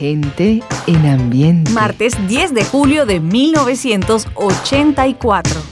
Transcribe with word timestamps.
Gente 0.00 0.62
en 0.86 1.06
ambiente. 1.06 1.70
Martes 1.72 2.14
10 2.26 2.54
de 2.54 2.64
julio 2.64 3.04
de 3.04 3.20
1984. 3.20 5.69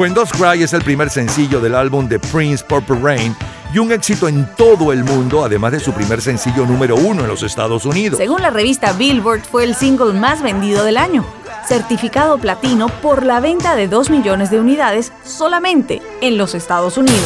When 0.00 0.14
Doves 0.14 0.32
Cry 0.32 0.62
es 0.62 0.72
el 0.72 0.80
primer 0.80 1.10
sencillo 1.10 1.60
del 1.60 1.74
álbum 1.74 2.08
de 2.08 2.18
Prince 2.18 2.64
Purple 2.64 3.00
Rain 3.02 3.36
y 3.70 3.78
un 3.80 3.92
éxito 3.92 4.28
en 4.28 4.48
todo 4.56 4.94
el 4.94 5.04
mundo, 5.04 5.44
además 5.44 5.72
de 5.72 5.78
su 5.78 5.92
primer 5.92 6.22
sencillo 6.22 6.64
número 6.64 6.94
uno 6.96 7.20
en 7.20 7.28
los 7.28 7.42
Estados 7.42 7.84
Unidos. 7.84 8.16
Según 8.16 8.40
la 8.40 8.48
revista 8.48 8.94
Billboard, 8.94 9.42
fue 9.42 9.62
el 9.62 9.74
single 9.74 10.14
más 10.14 10.42
vendido 10.42 10.84
del 10.84 10.96
año, 10.96 11.26
certificado 11.68 12.38
platino 12.38 12.88
por 12.88 13.26
la 13.26 13.40
venta 13.40 13.76
de 13.76 13.88
2 13.88 14.08
millones 14.08 14.50
de 14.50 14.58
unidades 14.58 15.12
solamente 15.22 16.00
en 16.22 16.38
los 16.38 16.54
Estados 16.54 16.96
Unidos. 16.96 17.20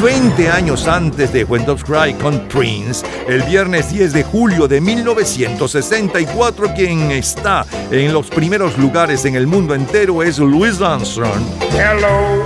20 0.00 0.48
años 0.50 0.86
antes 0.86 1.32
de 1.32 1.44
When 1.44 1.64
Doves 1.64 1.84
Cry 1.84 2.14
con 2.14 2.40
Prince, 2.48 3.04
el 3.28 3.42
viernes 3.42 3.92
10 3.92 4.12
de 4.12 4.22
julio 4.22 4.68
de 4.68 4.80
1964, 4.80 6.74
quien 6.74 7.10
está 7.10 7.66
en 7.90 8.12
los 8.12 8.28
primeros 8.28 8.78
lugares 8.78 9.24
en 9.24 9.34
el 9.34 9.46
mundo 9.46 9.74
entero 9.74 10.22
es 10.22 10.38
Louis 10.38 10.80
Armstrong. 10.80 11.42
Hello, 11.72 12.44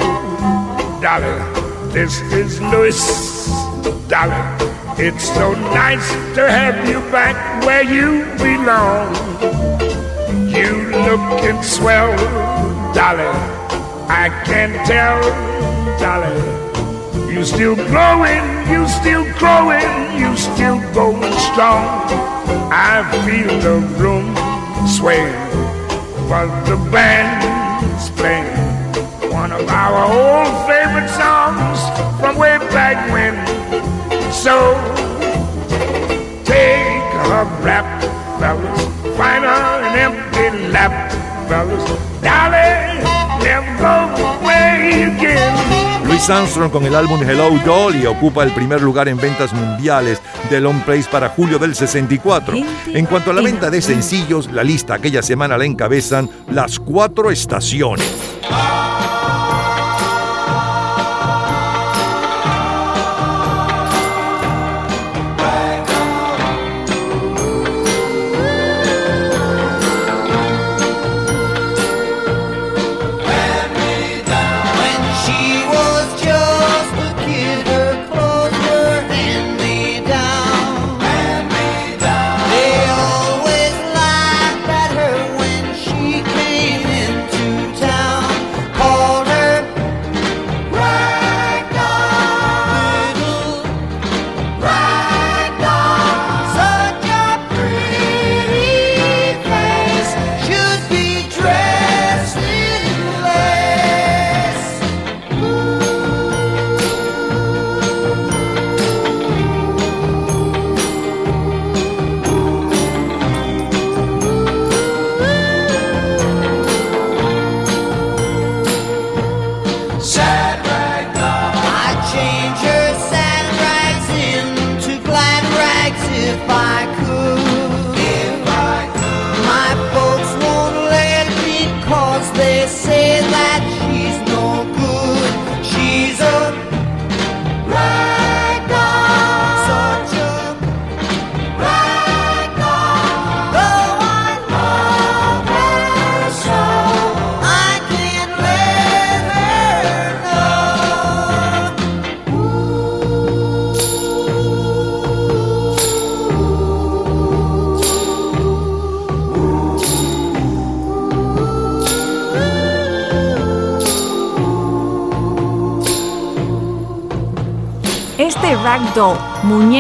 darling, 1.01 1.43
this 1.93 2.21
is 2.33 2.61
Louis, 2.61 2.97
darling. 4.09 4.67
It's 4.99 5.25
so 5.35 5.53
nice 5.75 6.11
to 6.35 6.49
have 6.49 6.89
you 6.89 7.01
back 7.13 7.37
where 7.67 7.85
you 7.85 8.25
belong. 8.39 9.15
You 10.49 10.91
looking 11.05 11.63
swell, 11.63 12.17
darling. 12.95 13.37
I 14.09 14.31
can 14.47 14.73
tell, 14.87 15.21
darling. 15.99 16.66
You 17.37 17.45
still 17.45 17.77
growing, 17.77 18.45
you 18.67 18.89
still 18.89 19.31
growing, 19.35 19.85
you 20.19 20.35
still 20.39 20.81
going 20.95 21.35
strong. 21.35 21.85
I 22.73 23.05
feel 23.27 23.61
the 23.61 23.87
room 23.99 24.35
sway, 24.89 25.31
but 26.31 26.49
the 26.65 26.77
band's 26.91 28.09
playing 28.13 28.57
one 29.31 29.53
of 29.53 29.69
our 29.69 30.01
old 30.09 30.67
favorite 30.67 31.11
songs 31.11 31.79
from 32.19 32.39
way 32.39 32.57
back 32.73 33.13
when. 33.13 33.37
So 34.33 34.73
take 36.43 37.05
a 37.37 37.45
rap, 37.61 38.01
fellas, 38.41 38.83
find 39.15 39.45
an 39.45 39.95
empty 39.95 40.69
lap, 40.73 41.13
fellas, 41.51 41.85
darling, 42.23 43.16
Louis 46.07 46.31
Armstrong 46.31 46.71
con 46.71 46.85
el 46.85 46.95
álbum 46.95 47.23
Hello 47.23 47.51
Dolly 47.65 48.07
ocupa 48.07 48.43
el 48.43 48.53
primer 48.53 48.81
lugar 48.81 49.09
en 49.09 49.19
ventas 49.19 49.53
mundiales 49.53 50.21
de 50.49 50.61
Long 50.61 50.83
Place 50.83 51.09
para 51.11 51.29
julio 51.29 51.59
del 51.59 51.75
64. 51.75 52.57
En 52.87 53.07
cuanto 53.07 53.31
a 53.31 53.35
la 53.35 53.43
venta 53.43 53.71
de 53.71 53.83
sencillos, 53.83 54.51
la 54.51 54.65
lista 54.65 54.95
aquella 54.95 55.23
semana 55.23 55.59
la 55.59 55.65
encabezan 55.65 56.31
las 56.49 56.79
cuatro 56.79 57.31
estaciones. 57.31 58.07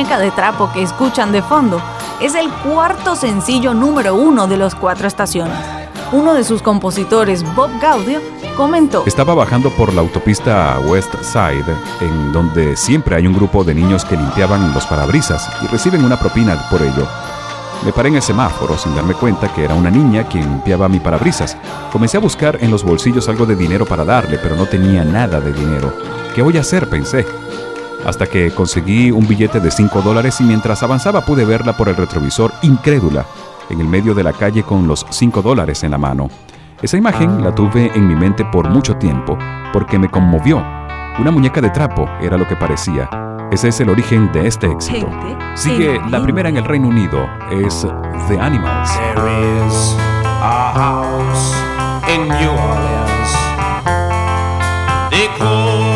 Muñeca 0.07 0.19
de 0.19 0.31
trapo 0.31 0.71
que 0.73 0.83
escuchan 0.83 1.33
de 1.33 1.43
fondo, 1.43 1.81
es 2.21 2.35
el 2.37 2.49
cuarto 2.51 3.17
sencillo 3.17 3.75
número 3.75 4.15
uno 4.15 4.47
de 4.47 4.57
los 4.57 4.75
cuatro 4.75 5.09
estaciones. 5.09 5.59
Uno 6.13 6.35
de 6.35 6.45
sus 6.45 6.63
compositores, 6.63 7.43
Bob 7.57 7.71
Gaudio, 7.81 8.21
comentó: 8.57 9.03
Estaba 9.07 9.35
bajando 9.35 9.71
por 9.71 9.93
la 9.93 10.03
autopista 10.03 10.79
West 10.87 11.13
Side, 11.23 11.65
en 12.01 12.33
donde 12.33 12.77
siempre 12.77 13.17
hay 13.17 13.27
un 13.27 13.35
grupo 13.35 13.65
de 13.65 13.75
niños 13.75 14.05
que 14.05 14.17
limpiaban 14.17 14.73
los 14.73 14.87
parabrisas 14.87 15.51
y 15.65 15.67
reciben 15.67 16.05
una 16.05 16.19
propina 16.19 16.57
por 16.71 16.83
ello. 16.83 17.09
Me 17.85 17.93
paré 17.93 18.09
en 18.09 18.17
el 18.17 18.23
semáforo 18.23 18.79
sin 18.79 18.95
darme 18.95 19.15
cuenta 19.15 19.53
que 19.53 19.65
era 19.65 19.75
una 19.75 19.91
niña 19.91 20.29
quien 20.29 20.45
limpiaba 20.45 20.89
mi 20.89 21.01
parabrisas. 21.01 21.57
Comencé 21.91 22.17
a 22.17 22.21
buscar 22.21 22.59
en 22.61 22.71
los 22.71 22.85
bolsillos 22.85 23.29
algo 23.29 23.45
de 23.45 23.57
dinero 23.57 23.85
para 23.85 24.05
darle, 24.05 24.39
pero 24.39 24.55
no 24.55 24.67
tenía 24.67 25.05
nada 25.05 25.41
de 25.41 25.53
dinero. 25.53 25.93
¿Qué 26.35 26.43
voy 26.43 26.57
a 26.59 26.61
hacer? 26.61 26.89
pensé 26.89 27.27
hasta 28.07 28.27
que 28.27 28.53
conseguí 28.53 29.11
un 29.11 29.27
billete 29.27 29.59
de 29.59 29.71
5 29.71 30.01
dólares 30.01 30.41
y 30.41 30.45
mientras 30.45 30.83
avanzaba 30.83 31.23
pude 31.23 31.45
verla 31.45 31.77
por 31.77 31.89
el 31.89 31.97
retrovisor 31.97 32.53
incrédula, 32.63 33.27
en 33.69 33.81
el 33.81 33.89
medio 33.89 34.15
de 34.15 34.23
la 34.23 34.33
calle 34.33 34.63
con 34.63 34.87
los 34.87 35.05
5 35.11 35.43
dólares 35.43 35.83
en 35.83 35.91
la 35.91 35.99
mano. 35.99 36.31
Esa 36.81 36.97
imagen 36.97 37.43
la 37.43 37.53
tuve 37.53 37.91
en 37.95 38.07
mi 38.07 38.15
mente 38.15 38.45
por 38.45 38.69
mucho 38.69 38.95
tiempo, 38.97 39.37
porque 39.73 39.99
me 39.99 40.09
conmovió. 40.09 40.65
Una 41.19 41.33
muñeca 41.33 41.61
de 41.61 41.71
trapo 41.71 42.09
era 42.21 42.37
lo 42.37 42.47
que 42.47 42.55
parecía. 42.55 43.11
Ese 43.51 43.69
es 43.69 43.81
el 43.81 43.89
origen 43.89 44.31
de 44.33 44.47
este 44.47 44.71
éxito. 44.71 45.09
Sigue 45.55 46.01
la 46.09 46.23
primera 46.23 46.49
en 46.49 46.59
el 46.59 46.65
Reino 46.65 46.89
Unido, 46.89 47.29
es 47.51 47.87
The 48.29 48.39
Animals. 48.39 48.91
There 49.15 49.67
is 49.67 49.97
a 50.43 50.73
house 50.75 51.55
in 52.09 52.29
New 52.29 52.51
Orleans. 52.51 53.07
They 55.11 55.29
call 55.39 55.96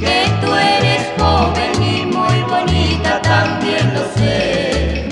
que 0.00 0.18
tú 0.40 0.54
eres 0.54 1.02
joven 1.18 1.82
y 1.82 2.06
muy 2.06 2.42
bonita, 2.42 3.20
también 3.22 3.92
lo 3.94 4.04
sé. 4.16 5.08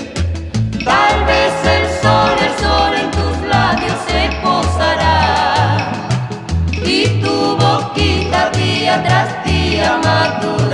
Tal 0.83 1.25
vez 1.25 1.53
el 1.75 1.85
sol, 2.01 2.35
el 2.47 2.53
sol 2.63 2.93
en 3.01 3.09
tus 3.11 3.35
labios 3.47 3.97
se 4.07 4.21
posará 4.41 5.19
y 6.71 7.21
tu 7.21 7.35
boquita 7.57 8.49
día 8.51 8.93
tras 9.03 9.29
día 9.45 9.99
madura. 10.03 10.66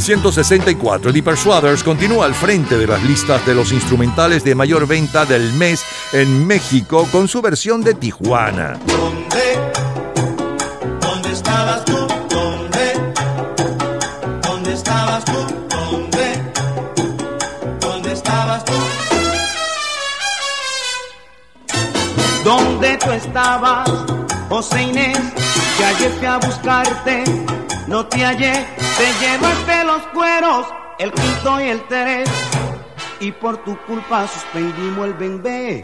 1964, 0.00 1.12
The 1.12 1.22
Persuaders 1.24 1.82
continúa 1.82 2.26
al 2.26 2.32
frente 2.32 2.78
de 2.78 2.86
las 2.86 3.02
listas 3.02 3.44
de 3.44 3.52
los 3.52 3.72
instrumentales 3.72 4.44
de 4.44 4.54
mayor 4.54 4.86
venta 4.86 5.26
del 5.26 5.52
mes 5.54 5.84
en 6.12 6.46
México 6.46 7.08
con 7.10 7.26
su 7.26 7.42
versión 7.42 7.82
de 7.82 7.94
Tijuana. 7.94 8.78
¿Dónde? 8.86 9.72
¿Dónde 11.00 11.32
estabas 11.32 11.84
tú? 11.84 11.96
¿Dónde? 12.30 13.12
¿Dónde 14.40 14.72
estabas 14.72 15.24
tú? 15.24 15.46
¿Dónde? 15.68 16.52
¿Dónde 17.80 18.12
estabas 18.12 18.64
tú? 18.64 18.72
¿Dónde 22.44 22.98
tú 22.98 23.10
estabas, 23.10 23.90
José 24.48 24.82
Inés? 24.82 25.18
Que 25.76 25.84
ayer 25.84 26.12
fui 26.18 26.26
a 26.26 26.38
buscarte, 26.38 27.24
no 27.88 28.06
te 28.06 28.24
hallé, 28.24 28.64
te 28.98 29.12
llevaste 29.24 29.84
los 29.84 30.02
cueros, 30.08 30.66
el 30.98 31.12
quinto 31.12 31.60
y 31.60 31.68
el 31.68 31.82
tres, 31.86 32.28
y 33.20 33.32
por 33.32 33.58
tu 33.64 33.76
culpa 33.86 34.26
suspendimos 34.26 35.06
el 35.06 35.14
bembé. 35.14 35.82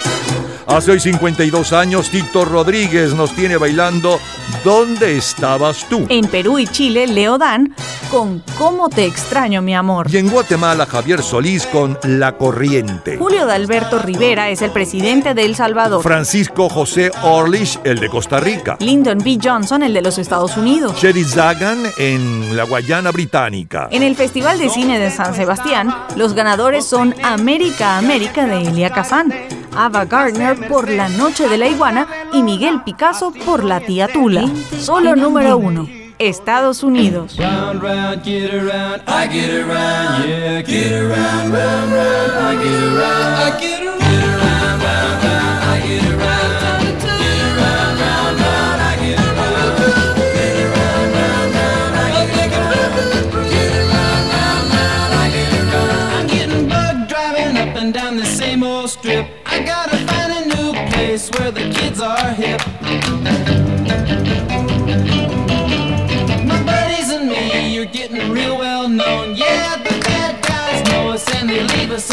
Hace 0.67 0.93
hoy 0.93 1.01
52 1.01 1.73
años, 1.73 2.11
Tito 2.11 2.45
Rodríguez 2.45 3.15
nos 3.15 3.35
tiene 3.35 3.57
bailando 3.57 4.19
¿Dónde 4.63 5.17
estabas 5.17 5.87
tú? 5.89 6.07
En 6.09 6.27
Perú 6.27 6.59
y 6.59 6.67
Chile, 6.67 7.07
Leo 7.07 7.37
Dan 7.39 7.75
con 8.11 8.43
Cómo 8.57 8.89
te 8.89 9.05
extraño, 9.05 9.61
mi 9.61 9.75
amor. 9.75 10.07
Y 10.11 10.19
en 10.19 10.31
Guatemala, 10.31 10.87
Javier 10.87 11.23
Solís 11.23 11.67
con 11.67 11.99
La 12.05 12.37
Corriente. 12.37 13.19
Julio 13.19 13.45
de 13.47 13.53
Alberto 13.53 13.99
Rivera 13.99 14.51
es 14.51 14.63
el 14.63 14.71
presidente 14.71 15.35
de 15.35 15.45
El 15.45 15.57
Salvador. 15.57 16.03
Francisco 16.03 16.69
José 16.69 17.11
Orlich, 17.23 17.79
el 17.85 17.99
de 17.99 18.09
Costa 18.09 18.39
Rica. 18.39 18.77
Lyndon 18.81 19.19
B. 19.19 19.39
Johnson, 19.43 19.83
el 19.83 19.93
de 19.93 20.03
los 20.03 20.19
Estados 20.19 20.57
Unidos. 20.57 20.97
Sherry 21.01 21.25
Zagan 21.25 21.83
en 21.99 22.57
la 22.57 22.65
Guayana 22.65 23.11
Británica. 23.11 23.89
En 23.91 24.03
el 24.03 24.15
Festival 24.15 24.59
de 24.59 24.71
Cine 24.71 24.99
de 24.99 25.11
San 25.11 25.35
Sebastián, 25.35 25.95
los 26.17 26.35
ganadores 26.35 26.87
son 26.87 27.15
América 27.25 27.97
América 27.97 28.45
de 28.45 28.69
Elia 28.69 28.91
Kazan, 28.91 29.33
Ava 29.75 30.05
Gardner 30.05 30.69
por 30.69 30.91
La 30.91 31.09
Noche 31.09 31.49
de 31.49 31.57
la 31.57 31.67
Iguana 31.67 32.07
y 32.35 32.43
Miguel 32.43 32.83
Picasso 32.83 33.33
por 33.47 33.65
La 33.65 33.81
Tía 33.81 34.09
Tula. 34.09 34.45
Solo 34.79 35.17
número 35.17 35.57
uno, 35.57 35.89
Estados 36.19 36.83
Unidos. 36.83 37.39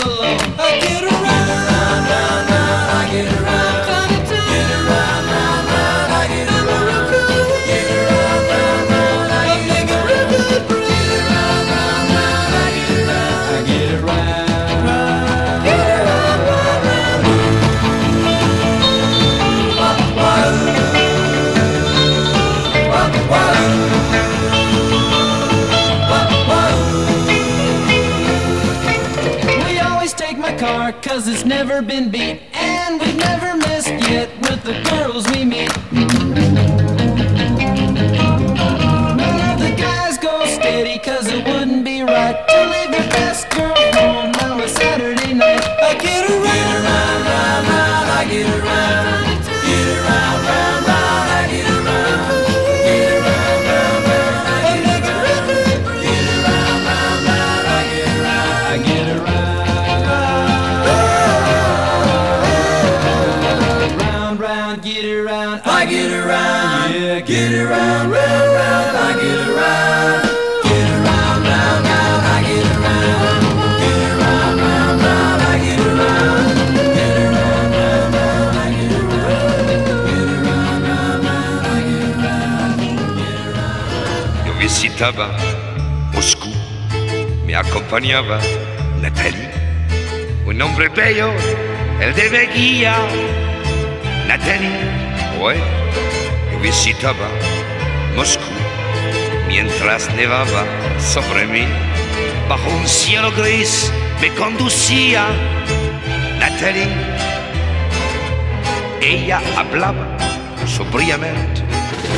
Alone. 0.05 0.39
I 0.57 0.79
get 0.79 1.10
my 30.91 31.01
cause 31.01 31.27
it's 31.27 31.45
never 31.45 31.81
been 31.81 32.09
beat. 32.09 32.41
And 32.53 32.99
we've 32.99 33.17
never 33.17 33.55
missed 33.55 33.95
yet 34.09 34.29
with 34.41 34.63
the 34.63 34.73
girls 34.89 35.29
we 35.31 35.45
meet. 35.45 35.71
None 39.21 39.41
of 39.51 39.59
the 39.59 39.73
guys 39.77 40.17
go 40.17 40.45
steady 40.45 40.99
cause 40.99 41.27
it 41.27 41.45
wouldn't 41.45 41.85
be 41.85 42.01
right 42.01 42.35
To 42.47 42.57
leave 42.73 42.91
your 42.91 43.09
best 43.11 43.30
Yo 85.01 85.07
visitaba 85.07 85.35
Moscú, 86.13 86.53
me 87.47 87.55
acompañaba 87.55 88.39
Natalie, 89.01 89.49
un 90.45 90.61
hombre 90.61 90.89
bello, 90.89 91.31
el 91.99 92.13
de 92.13 92.29
Beguía. 92.29 92.95
Natalie, 94.27 94.69
yo 96.51 96.59
visitaba 96.59 97.27
Moscú 98.15 98.43
mientras 99.47 100.07
nevaba 100.13 100.65
sobre 100.99 101.47
mí. 101.47 101.65
bajo 102.47 102.69
un 102.69 102.87
cielo 102.87 103.31
gris 103.31 103.91
me 104.21 104.29
conducía 104.35 105.25
Natalie. 106.37 106.87
Ella 109.01 109.41
hablaba 109.57 110.15
sobriamente 110.67 111.63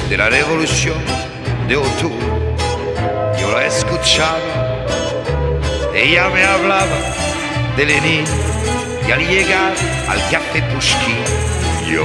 de 0.10 0.18
la 0.18 0.28
revolución 0.28 1.00
de 1.70 1.78
octubre. 1.78 2.43
Escuchaba. 4.04 4.84
Ella 5.96 6.28
me 6.28 6.44
hablaba 6.44 6.98
de 7.78 7.86
Lenin 7.86 8.26
y 9.08 9.12
al 9.14 9.26
llegar 9.26 9.74
al 10.10 10.20
café 10.30 10.62
Pushkin, 10.74 11.16
yo, 11.90 12.04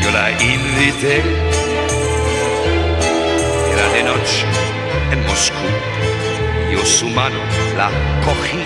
yo 0.00 0.10
la 0.12 0.30
invité. 0.30 1.20
Era 3.72 3.88
de 3.92 4.02
noche 4.04 4.46
en 5.10 5.26
Moscú. 5.26 5.66
Yo 6.72 6.86
su 6.86 7.08
mano 7.08 7.40
la 7.76 7.90
cogí 8.24 8.62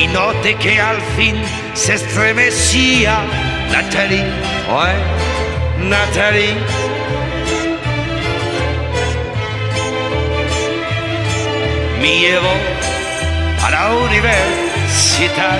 y 0.00 0.06
noté 0.06 0.54
que 0.54 0.80
al 0.80 1.00
fin 1.16 1.34
se 1.74 1.94
estremecía 1.94 3.18
Natalie, 3.72 4.22
ouais, 4.68 5.88
Natalie. 5.88 6.99
Me 12.00 12.18
llevó 12.18 12.48
a 13.62 13.70
la 13.70 13.90
universidad 13.94 15.58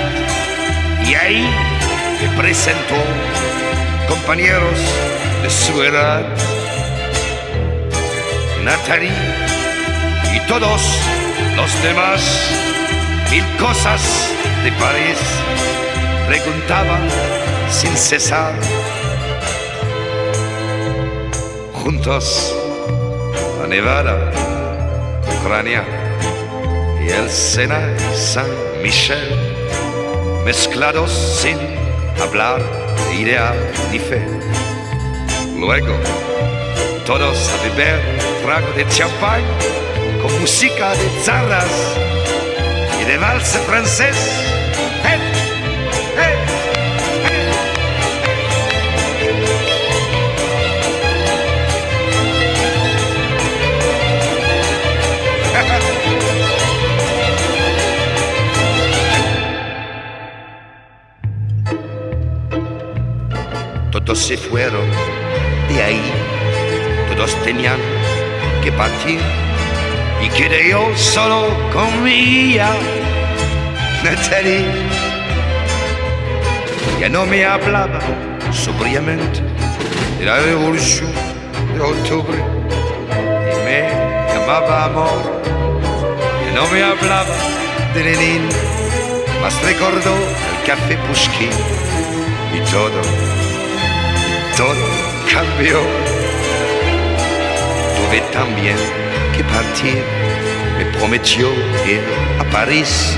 y 1.05 1.13
ahí 1.13 1.47
me 2.19 2.35
presentó 2.35 2.95
compañeros 4.09 4.79
de 5.43 5.49
su 5.51 5.83
edad. 5.83 6.25
Natalie 8.63 9.11
y 10.33 10.39
todos 10.47 10.81
los 11.55 11.83
demás, 11.83 12.21
mil 13.29 13.45
cosas 13.59 14.01
de 14.63 14.71
París, 14.71 15.19
preguntaban 16.27 17.07
sin 17.69 17.95
cesar. 17.95 18.55
Juntos 21.71 22.55
a 23.63 23.67
Nevada, 23.67 24.31
Ucrania 25.39 26.00
y 27.05 27.09
el 27.09 27.29
Sena 27.29 27.81
San 28.13 28.49
Michel, 28.81 29.35
mezclados 30.45 31.11
sin 31.11 31.57
hablar 32.21 32.61
de 33.07 33.15
idea 33.15 33.53
ni 33.91 33.99
fe. 33.99 34.21
Luego, 35.57 35.95
todos 37.05 37.49
a 37.49 37.63
beber 37.63 37.99
trago 38.43 38.71
de 38.73 38.87
champán 38.87 39.41
con 40.21 40.39
música 40.39 40.91
de 40.91 41.09
zarras 41.23 41.95
y 43.01 43.05
de 43.05 43.17
vals 43.17 43.57
francés. 43.67 44.50
Se 64.31 64.37
fueron. 64.37 64.89
De 65.67 65.83
ahí, 65.83 66.01
todos 67.09 67.35
tenían 67.43 67.77
que 68.63 68.71
partir. 68.71 69.19
Y 70.23 70.29
quedé 70.29 70.69
yo 70.69 70.89
solo 70.95 71.49
con 71.73 72.01
mi 72.01 72.13
hija, 72.13 72.71
Natalie. 74.05 74.67
Ya 77.01 77.09
no 77.09 77.25
me 77.25 77.43
hablaba 77.43 77.99
sobriamente. 78.53 79.41
De 80.17 80.25
la 80.25 80.39
revolución 80.39 81.11
de 81.73 81.81
octubre. 81.81 82.39
Y 83.51 83.65
me 83.65 83.79
llamaba 84.33 84.85
amor. 84.85 85.41
Ya 86.45 86.51
no 86.55 86.67
me 86.71 86.83
hablaba 86.83 87.35
de 87.93 88.01
Lenin, 88.01 88.47
mas 89.41 89.61
recordó 89.61 90.15
el 90.15 90.65
café 90.65 90.97
Pushkin 91.07 91.49
y 92.53 92.71
todo, 92.71 93.01
todo 94.57 94.75
cambió. 95.31 95.79
Tuve 97.95 98.21
también 98.31 98.77
que 99.35 99.43
partir, 99.43 100.03
me 100.77 100.85
prometió 100.97 101.51
ir 101.85 102.01
a 102.39 102.43
París. 102.51 103.17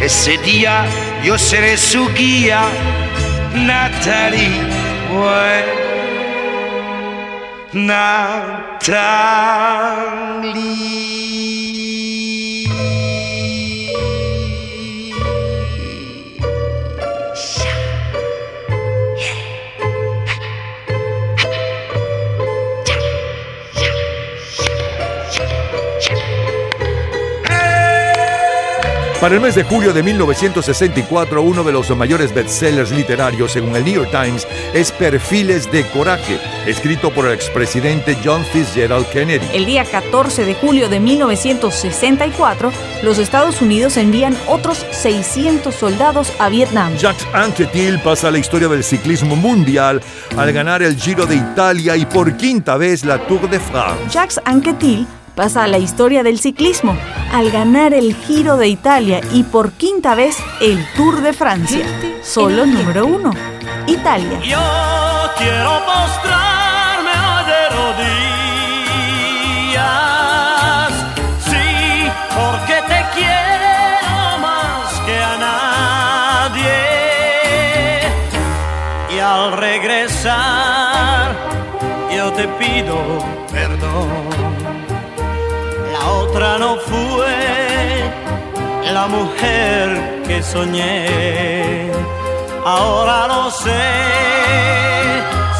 Ese 0.00 0.36
día 0.38 0.84
yo 1.24 1.38
seré 1.38 1.76
su 1.76 2.08
guía, 2.14 2.62
Natalie. 3.54 4.76
Natalie. 7.72 8.86
Para 29.20 29.34
el 29.34 29.40
mes 29.40 29.54
de 29.54 29.64
julio 29.64 29.94
de 29.94 30.02
1964, 30.02 31.40
uno 31.40 31.64
de 31.64 31.72
los 31.72 31.88
mayores 31.96 32.34
bestsellers 32.34 32.90
literarios, 32.90 33.52
según 33.52 33.74
el 33.74 33.82
New 33.82 33.94
York 33.94 34.10
Times, 34.10 34.46
es 34.74 34.92
Perfiles 34.92 35.72
de 35.72 35.86
Coraje, 35.88 36.38
escrito 36.66 37.10
por 37.10 37.24
el 37.24 37.32
expresidente 37.32 38.14
John 38.22 38.44
Fitzgerald 38.44 39.06
Kennedy. 39.08 39.46
El 39.54 39.64
día 39.64 39.86
14 39.86 40.44
de 40.44 40.54
julio 40.54 40.90
de 40.90 41.00
1964, 41.00 42.70
los 43.02 43.16
Estados 43.16 43.62
Unidos 43.62 43.96
envían 43.96 44.36
otros 44.48 44.84
600 44.90 45.74
soldados 45.74 46.30
a 46.38 46.50
Vietnam. 46.50 46.94
Jacques 46.98 47.26
Anquetil 47.32 47.98
pasa 48.00 48.28
a 48.28 48.30
la 48.30 48.38
historia 48.38 48.68
del 48.68 48.84
ciclismo 48.84 49.34
mundial 49.34 50.02
al 50.36 50.52
ganar 50.52 50.82
el 50.82 50.94
Giro 50.94 51.24
de 51.24 51.36
Italia 51.36 51.96
y 51.96 52.04
por 52.04 52.36
quinta 52.36 52.76
vez 52.76 53.02
la 53.02 53.18
Tour 53.26 53.48
de 53.48 53.60
France. 53.60 54.10
Jacques 54.10 54.38
Anquetil 54.44 55.06
pasa 55.36 55.62
a 55.64 55.68
la 55.68 55.78
historia 55.78 56.24
del 56.24 56.40
ciclismo 56.40 56.96
al 57.30 57.50
ganar 57.50 57.92
el 57.94 58.14
Giro 58.14 58.56
de 58.56 58.68
Italia 58.68 59.20
y 59.32 59.42
por 59.44 59.72
quinta 59.72 60.14
vez 60.14 60.38
el 60.60 60.84
Tour 60.96 61.20
de 61.20 61.34
Francia. 61.34 61.86
Solo 62.22 62.64
número 62.66 63.06
uno, 63.06 63.32
Italia. 63.86 64.40
Yo 64.40 64.58
quiero 65.36 65.78
postrarme 65.84 67.12
de 67.46 67.68
rodillas, 69.68 69.82
sí, 71.44 72.08
porque 72.34 72.80
te 72.88 73.04
quiero 73.14 74.38
más 74.40 74.90
que 75.04 75.18
a 75.18 75.36
nadie. 76.56 76.72
Y 79.14 79.18
al 79.18 79.52
regresar, 79.52 81.36
yo 82.16 82.32
te 82.32 82.48
pido 82.48 82.96
perdón. 83.52 84.45
Otra 86.06 86.58
no 86.58 86.76
fue 86.76 87.36
la 88.92 89.06
mujer 89.08 90.22
que 90.26 90.42
soñé. 90.42 91.90
Ahora 92.64 93.26
lo 93.26 93.50
sé, 93.50 93.86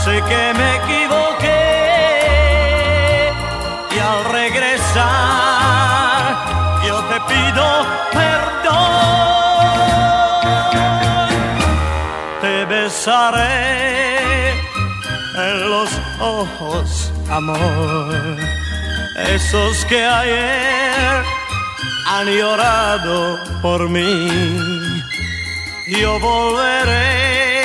sé 0.04 0.14
que 0.30 0.42
me 0.58 0.68
equivoqué. 0.80 1.64
Y 3.94 3.98
al 4.10 4.20
regresar, 4.38 5.04
yo 6.86 6.96
te 7.10 7.18
pido 7.30 7.66
perdón. 8.12 9.56
Te 12.40 12.54
besaré 12.64 14.50
en 15.46 15.56
los 15.70 15.90
ojos, 16.20 17.12
amor. 17.30 18.65
Esos 19.16 19.86
que 19.86 20.04
ayer 20.04 21.24
han 22.06 22.26
llorado 22.26 23.38
por 23.62 23.88
mí. 23.88 24.28
Yo 25.86 26.20
volveré 26.20 27.62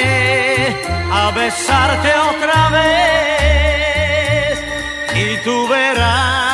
a 1.11 1.31
besarte 1.31 2.09
otra 2.35 2.69
vez 2.69 4.59
y 5.13 5.37
tú 5.43 5.67
verás 5.67 6.50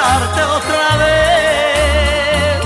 otra 0.00 0.96
vez. 0.96 2.58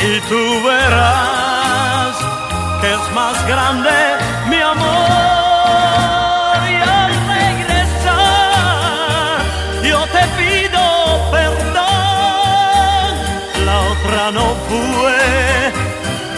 Y 0.00 0.20
tú 0.28 0.62
verás 0.66 2.16
que 2.80 2.92
es 2.92 3.12
más 3.14 3.46
grande 3.46 3.90
mi 4.48 4.60
amor. 4.60 4.86
Y 6.70 6.74
al 6.76 7.12
regresar 7.36 8.18
yo 9.82 10.00
te 10.14 10.22
pido 10.38 10.82
perdón. 11.30 13.12
La 13.66 13.76
otra 13.92 14.22
no 14.30 14.46
fue 14.68 15.20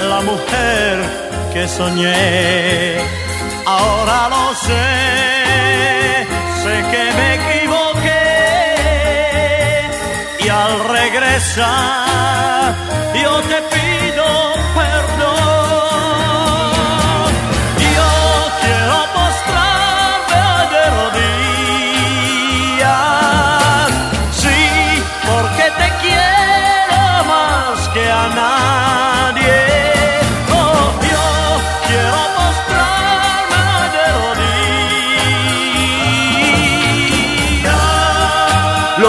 la 0.09 0.21
mujer 0.23 0.95
que 1.53 1.69
soñé. 1.69 2.99
Ahora 3.67 4.29
lo 4.31 4.55
sé 4.55 5.51
sé 6.63 6.75
que 6.91 7.05
me 7.19 7.29
equivoqué 7.35 7.90
al 11.21 11.27
regresar 11.27 12.75
yo 13.23 13.41
te 13.43 13.63
pido 13.75 13.90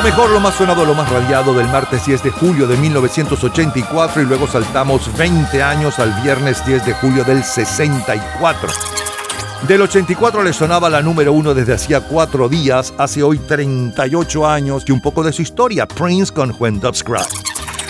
Lo 0.02 0.08
mejor, 0.10 0.32
lo 0.32 0.40
más 0.40 0.56
sonado, 0.56 0.84
lo 0.84 0.96
más 0.96 1.08
radiado 1.12 1.54
del 1.54 1.68
martes 1.68 2.08
10 2.08 2.24
de 2.24 2.32
julio 2.32 2.66
de 2.66 2.76
1984 2.76 4.24
y 4.24 4.26
luego 4.26 4.48
saltamos 4.48 5.16
20 5.16 5.62
años 5.62 6.00
al 6.00 6.12
viernes 6.24 6.66
10 6.66 6.88
de 6.88 6.94
julio 6.94 7.24
del 7.24 7.44
64. 7.44 8.68
Del 9.68 9.82
84 9.84 10.42
le 10.42 10.54
sonaba 10.54 10.90
la 10.90 11.04
número 11.04 11.34
uno 11.34 11.54
desde 11.54 11.76
hacía 11.76 12.02
cuatro 12.02 12.50
días, 12.50 12.96
hace 12.98 13.22
hoy 13.22 13.38
38 13.38 14.48
años, 14.48 14.86
y 14.88 14.92
un 14.92 15.02
poco 15.02 15.22
de 15.22 15.32
su 15.32 15.44
historia, 15.44 15.88
Prince 15.88 16.34
con 16.34 16.56
When 16.58 16.80
Doves 16.80 17.04
Cry. 17.04 17.22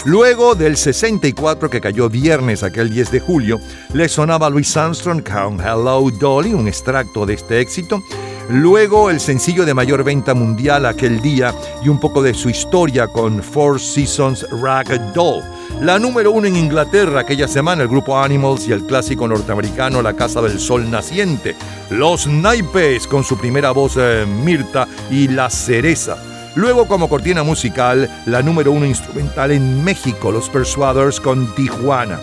Luego 0.03 0.53
del 0.53 0.75
64 0.75 1.69
que 1.69 1.79
cayó 1.79 2.09
viernes 2.09 2.61
aquel 2.61 2.89
10 2.89 3.09
de 3.09 3.19
julio, 3.21 3.61
le 3.93 4.09
sonaba 4.09 4.49
Louis 4.49 4.75
Armstrong 4.75 5.23
con 5.23 5.61
Hello 5.61 6.11
Dolly, 6.19 6.53
un 6.53 6.67
extracto 6.67 7.25
de 7.25 7.35
este 7.35 7.61
éxito. 7.61 8.03
Luego 8.51 9.09
el 9.09 9.21
sencillo 9.21 9.65
de 9.65 9.73
mayor 9.73 10.03
venta 10.03 10.33
mundial 10.33 10.85
aquel 10.85 11.21
día 11.21 11.55
y 11.81 11.87
un 11.87 12.01
poco 12.01 12.21
de 12.21 12.33
su 12.33 12.49
historia 12.49 13.07
con 13.07 13.41
Four 13.41 13.79
Seasons 13.79 14.45
Rag 14.61 15.13
Doll. 15.13 15.41
La 15.79 15.97
número 15.97 16.33
uno 16.33 16.47
en 16.47 16.57
Inglaterra 16.57 17.21
aquella 17.21 17.47
semana, 17.47 17.83
el 17.83 17.87
grupo 17.87 18.19
Animals 18.19 18.67
y 18.67 18.73
el 18.73 18.85
clásico 18.85 19.25
norteamericano 19.25 20.01
La 20.01 20.17
Casa 20.17 20.41
del 20.41 20.59
Sol 20.59 20.91
Naciente. 20.91 21.55
Los 21.91 22.27
Naipes 22.27 23.07
con 23.07 23.23
su 23.23 23.37
primera 23.37 23.71
voz 23.71 23.93
eh, 23.97 24.25
Mirta 24.27 24.85
y 25.09 25.29
La 25.29 25.49
Cereza. 25.49 26.17
Luego 26.55 26.89
como 26.89 27.07
cortina 27.07 27.43
musical, 27.43 28.09
la 28.25 28.41
número 28.41 28.73
uno 28.73 28.85
instrumental 28.85 29.51
en 29.51 29.81
México, 29.81 30.29
Los 30.29 30.49
Persuaders 30.49 31.21
con 31.21 31.55
Tijuana. 31.55 32.19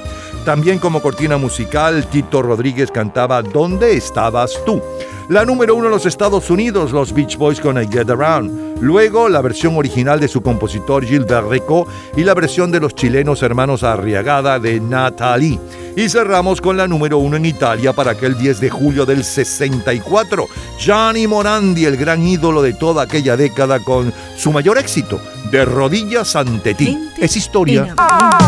También 0.48 0.78
como 0.78 1.02
cortina 1.02 1.36
musical, 1.36 2.06
Tito 2.06 2.40
Rodríguez 2.40 2.90
cantaba 2.90 3.42
¿Dónde 3.42 3.98
estabas 3.98 4.58
tú? 4.64 4.80
La 5.28 5.44
número 5.44 5.74
uno 5.74 5.88
en 5.88 5.90
los 5.90 6.06
Estados 6.06 6.48
Unidos, 6.48 6.90
los 6.90 7.12
Beach 7.12 7.36
Boys 7.36 7.60
con 7.60 7.76
I 7.76 7.86
Get 7.86 8.08
Around. 8.08 8.80
Luego 8.80 9.28
la 9.28 9.42
versión 9.42 9.76
original 9.76 10.20
de 10.20 10.26
su 10.26 10.40
compositor 10.40 11.04
Gilbert 11.04 11.50
Rico 11.50 11.86
y 12.16 12.24
la 12.24 12.32
versión 12.32 12.72
de 12.72 12.80
los 12.80 12.94
chilenos 12.94 13.42
hermanos 13.42 13.82
Arriagada 13.82 14.58
de 14.58 14.80
Natalie. 14.80 15.60
Y 15.96 16.08
cerramos 16.08 16.60
con 16.60 16.76
la 16.76 16.86
número 16.86 17.18
uno 17.18 17.36
en 17.36 17.44
Italia 17.44 17.92
para 17.92 18.12
aquel 18.12 18.38
10 18.38 18.60
de 18.60 18.70
julio 18.70 19.04
del 19.04 19.24
64. 19.24 20.46
Gianni 20.78 21.26
Morandi, 21.26 21.84
el 21.84 21.96
gran 21.96 22.22
ídolo 22.22 22.62
de 22.62 22.72
toda 22.72 23.02
aquella 23.02 23.36
década 23.36 23.80
con 23.80 24.12
su 24.36 24.52
mayor 24.52 24.78
éxito, 24.78 25.20
De 25.50 25.64
rodillas 25.64 26.36
ante 26.36 26.74
ti. 26.74 26.98
Es 27.18 27.36
historia. 27.36 27.94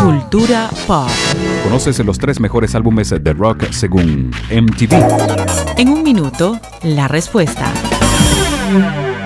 Cultura 0.03 0.69
pop. 0.87 1.09
¿Conoces 1.63 1.99
los 1.99 2.17
tres 2.17 2.39
mejores 2.39 2.75
álbumes 2.75 3.09
de 3.09 3.33
rock 3.33 3.71
según 3.71 4.31
MTV? 4.49 4.93
En 5.77 5.89
un 5.89 6.03
minuto, 6.03 6.59
la 6.83 7.07
respuesta. 7.07 7.71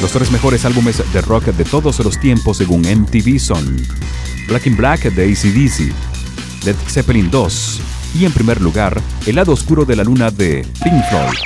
Los 0.00 0.12
tres 0.12 0.30
mejores 0.30 0.64
álbumes 0.64 1.02
de 1.12 1.20
rock 1.20 1.44
de 1.44 1.64
todos 1.64 1.98
los 2.00 2.18
tiempos 2.18 2.56
según 2.56 2.80
MTV 2.80 3.38
son 3.38 3.76
Black 4.48 4.66
in 4.66 4.76
Black 4.76 5.02
de 5.02 5.24
ACDC, 5.24 6.64
Led 6.64 6.76
Zeppelin 6.88 7.30
2 7.30 7.80
y 8.14 8.24
en 8.24 8.32
primer 8.32 8.62
lugar 8.62 9.00
El 9.26 9.36
lado 9.36 9.52
oscuro 9.52 9.84
de 9.84 9.96
la 9.96 10.04
luna 10.04 10.30
de 10.30 10.66
Pink 10.82 11.04
Floyd. 11.10 11.38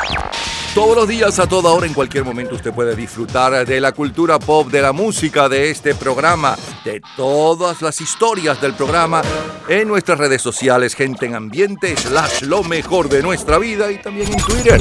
Todos 0.72 0.96
los 0.96 1.08
días, 1.08 1.38
a 1.38 1.48
toda 1.48 1.70
hora, 1.70 1.86
en 1.86 1.94
cualquier 1.94 2.24
momento, 2.24 2.54
usted 2.54 2.72
puede 2.72 2.96
disfrutar 2.96 3.64
de 3.66 3.80
la 3.80 3.92
cultura 3.92 4.38
pop, 4.38 4.68
de 4.68 4.82
la 4.82 4.92
música, 4.92 5.48
de 5.48 5.70
este 5.70 5.94
programa, 5.94 6.56
de 6.84 7.00
todas 7.16 7.80
las 7.80 8.00
historias 8.00 8.60
del 8.60 8.74
programa 8.74 9.22
en 9.68 9.86
nuestras 9.86 10.18
redes 10.18 10.42
sociales, 10.42 10.94
gente 10.94 11.26
en 11.26 11.34
ambiente, 11.36 11.96
slash 11.96 12.42
lo 12.42 12.64
mejor 12.64 13.08
de 13.08 13.22
nuestra 13.22 13.58
vida 13.58 13.90
y 13.92 14.02
también 14.02 14.32
en 14.32 14.40
Twitter. 14.42 14.80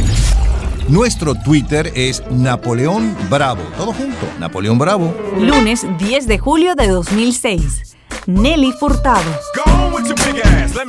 Nuestro 0.90 1.34
Twitter 1.36 1.92
es 1.96 2.24
Napoleón 2.30 3.16
Bravo. 3.30 3.62
Todo 3.78 3.94
junto, 3.94 4.28
Napoleón 4.40 4.78
Bravo. 4.78 5.14
Lunes 5.40 5.86
10 5.98 6.28
de 6.28 6.38
julio 6.38 6.76
de 6.76 6.88
2006. 6.88 7.96
Nelly 8.28 8.74
Furtado. 8.80 9.32
Go 9.56 9.72
on 9.72 9.94
with 9.94 10.06
your 10.06 10.16
big 10.16 10.42
ass, 10.44 10.76
let 10.76 10.86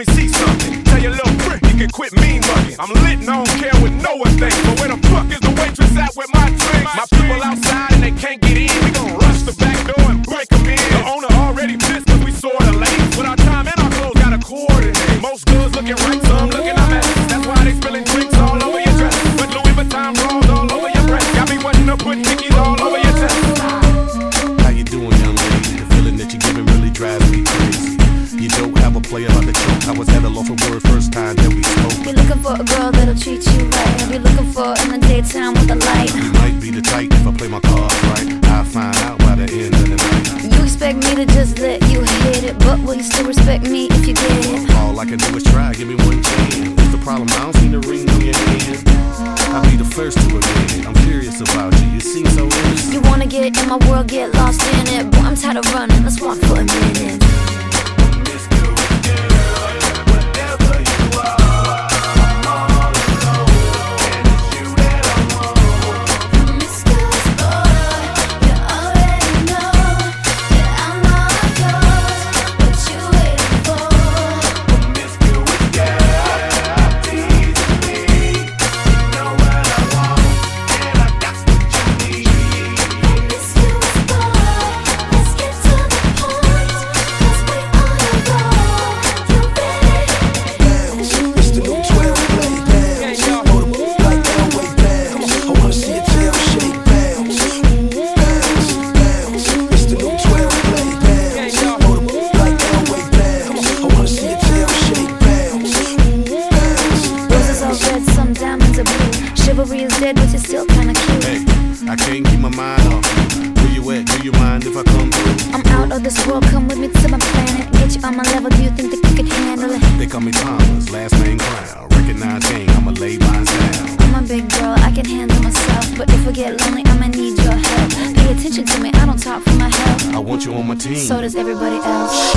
want 130.25 130.45
you 130.45 130.55
on 130.55 130.67
my 130.67 130.75
team. 130.75 130.97
So 130.97 131.21
does 131.21 131.37
everybody 131.37 131.77
else. 131.77 132.35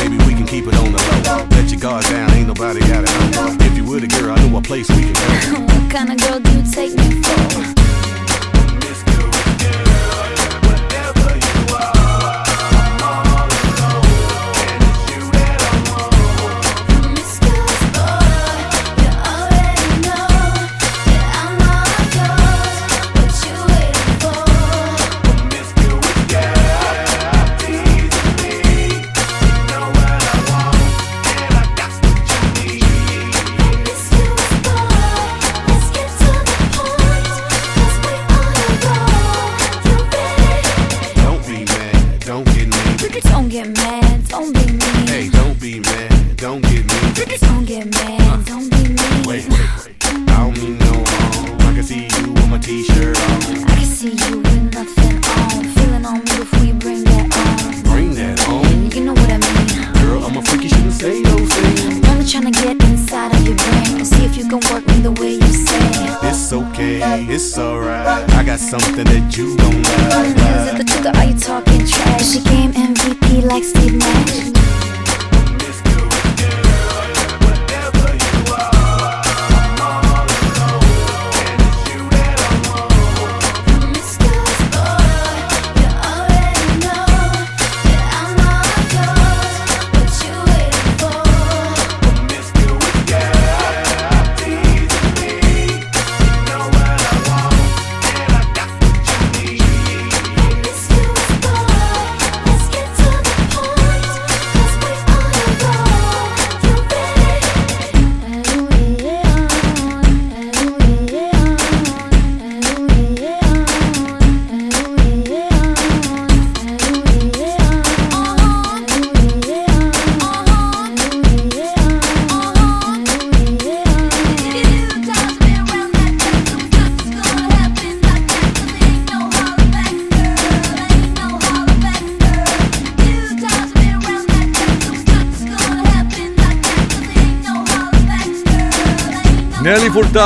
Baby, 0.00 0.18
we 0.26 0.34
can 0.34 0.46
keep 0.46 0.66
it 0.66 0.74
on 0.74 0.92
the 0.92 0.98
low. 1.26 1.46
Let 1.50 1.70
your 1.70 1.80
guard 1.80 2.04
down, 2.04 2.30
ain't 2.32 2.48
nobody 2.48 2.80
got 2.80 3.04
it. 3.04 3.62
If 3.62 3.76
you 3.76 3.84
were 3.84 4.00
the 4.00 4.06
girl, 4.06 4.32
I 4.32 4.46
know 4.46 4.58
a 4.58 4.62
place 4.62 4.88
we 4.90 5.02
can 5.02 5.14
go. 5.14 5.60
what 5.74 5.90
kind 5.90 6.12
of 6.12 6.20
girl 6.20 6.40
do 6.40 6.50
you 6.52 6.62
take 6.70 6.94
me 6.94 7.22
for? 7.22 7.81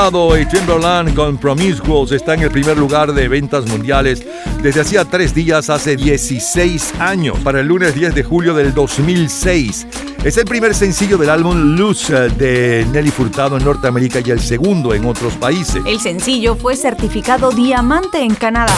Furtado 0.07 0.38
y 0.38 0.47
Timberland 0.47 1.19
está 2.12 2.35
en 2.35 2.42
el 2.42 2.51
primer 2.53 2.79
lugar 2.79 3.12
de 3.12 3.27
ventas 3.27 3.66
mundiales 3.66 4.25
desde 4.62 4.81
hacía 4.81 5.05
tres 5.05 5.35
días 5.35 5.69
hace 5.69 5.97
16 5.97 6.95
años, 7.01 7.37
para 7.40 7.59
el 7.59 7.66
lunes 7.66 7.92
10 7.92 8.14
de 8.14 8.23
julio 8.23 8.55
del 8.55 8.73
2006. 8.73 9.87
Es 10.23 10.37
el 10.37 10.45
primer 10.45 10.77
sencillo 10.77 11.19
del 11.19 11.31
álbum 11.31 11.77
Loose 11.77 12.29
de 12.31 12.87
Nelly 12.92 13.11
Furtado 13.11 13.57
en 13.57 13.64
Norteamérica 13.64 14.21
y 14.25 14.31
el 14.31 14.38
segundo 14.38 14.95
en 14.95 15.07
otros 15.07 15.35
países. 15.35 15.83
El 15.85 15.99
sencillo 15.99 16.55
fue 16.55 16.77
certificado 16.77 17.51
diamante 17.51 18.21
en 18.21 18.37
Canadá. 18.37 18.77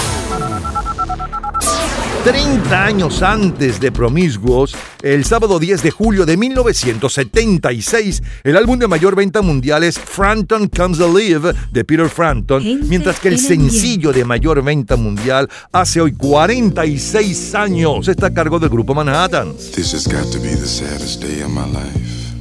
30 2.29 2.85
años 2.85 3.23
antes 3.23 3.81
de 3.81 3.91
Promiscuous, 3.91 4.77
el 5.01 5.25
sábado 5.25 5.59
10 5.59 5.83
de 5.83 5.91
julio 5.91 6.27
de 6.27 6.37
1976, 6.37 8.23
el 8.45 8.55
álbum 8.59 8.79
de 8.79 8.87
mayor 8.87 9.17
venta 9.17 9.41
mundial 9.41 9.83
es 9.83 9.99
Frampton 9.99 10.69
Comes 10.69 11.01
Alive 11.01 11.55
de 11.73 11.85
Peter 11.87 12.07
Frampton, 12.11 12.87
mientras 12.87 13.19
que 13.19 13.29
el 13.29 13.39
sencillo 13.39 14.13
de 14.13 14.27
mayor 14.27 14.63
venta 14.63 14.97
mundial 14.97 15.49
hace 15.73 16.03
hoy 16.03 16.13
46 16.13 17.55
años 17.55 18.09
está 18.09 18.27
a 18.27 18.35
cargo 18.35 18.59
del 18.59 18.69
grupo 18.69 18.93
Manhattan. 18.93 19.57
This 19.75 19.95
has 19.95 20.07
got 20.07 20.31
to 20.31 20.39
be 20.39 20.51
the 20.51 20.67
saddest 20.67 21.23
day 21.23 21.41
of 21.41 21.49
my 21.49 21.65
life. 21.65 22.35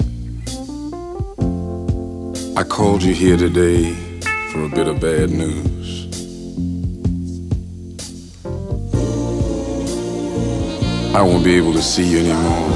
I 2.58 2.66
called 2.68 3.04
you 3.04 3.14
here 3.14 3.38
today 3.38 3.94
for 4.52 4.66
a 4.66 4.70
bit 4.70 4.90
of 4.90 5.00
bad 5.00 5.30
news. 5.30 5.77
I 11.18 11.22
won't 11.24 11.44
be 11.44 11.56
able 11.56 11.74
to 11.74 11.82
see 11.82 12.08
you 12.08 12.20
anymore 12.20 12.70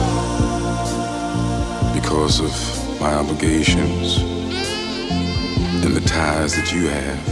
because 1.94 2.40
of 2.40 3.00
my 3.00 3.14
obligations 3.14 4.18
and 5.86 5.96
the 5.96 6.02
ties 6.02 6.56
that 6.56 6.74
you 6.74 6.88
have. 6.88 7.24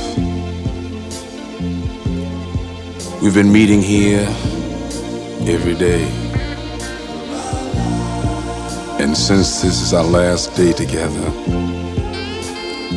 We've 3.24 3.34
been 3.34 3.52
meeting 3.52 3.82
here 3.82 4.28
every 5.52 5.74
day. 5.74 6.08
And 9.04 9.18
since 9.18 9.64
this 9.64 9.82
is 9.82 9.96
our 9.96 10.04
last 10.04 10.56
day 10.56 10.74
together, 10.74 11.26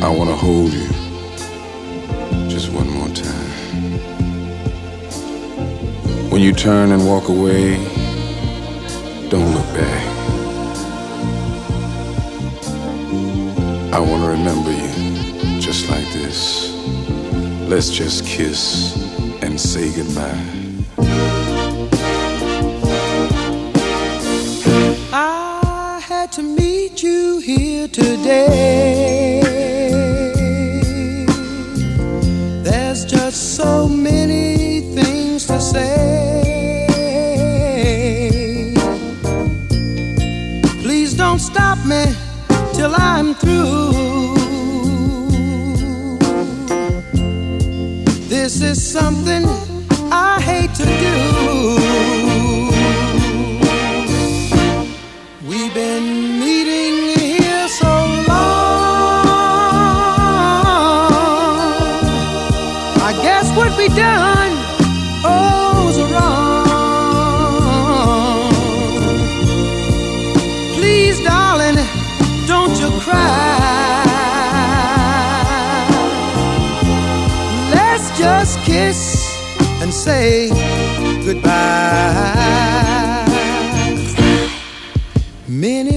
I 0.05 0.09
want 0.15 0.29
to 0.29 0.35
hold 0.35 0.71
you 0.71 0.87
just 2.47 2.71
one 2.71 2.92
When 6.33 6.41
you 6.41 6.51
turn 6.51 6.91
and 6.91 7.05
walk 7.05 7.29
away, 7.29 7.75
don't 9.29 9.53
look 9.53 9.71
back. 9.75 10.03
I 13.93 13.99
want 13.99 14.23
to 14.23 14.29
remember 14.29 14.71
you 14.71 15.61
just 15.61 15.87
like 15.91 16.11
this. 16.11 16.73
Let's 17.69 17.91
just 17.91 18.25
kiss 18.25 18.97
and 19.43 19.61
say 19.61 19.93
goodbye. 19.95 20.43
I 25.13 26.01
had 26.03 26.31
to 26.31 26.41
meet 26.41 27.03
you 27.03 27.37
here 27.41 27.87
today. 27.87 29.02